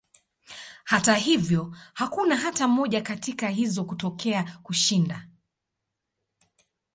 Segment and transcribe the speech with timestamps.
[0.83, 5.27] Hata hivyo, hakuna hata moja katika hizo kutokea kushinda.